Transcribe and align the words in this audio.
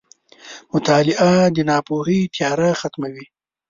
•مطالعه 0.71 1.31
د 1.55 1.57
ناپوهۍ 1.69 2.19
تیاره 2.35 2.69
ختموي. 2.79 3.25